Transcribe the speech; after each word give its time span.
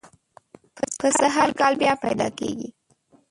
پسه 0.99 1.25
هر 1.37 1.49
کال 1.59 1.73
بیا 1.81 1.93
پیدا 2.05 2.27
کېږي. 2.39 2.69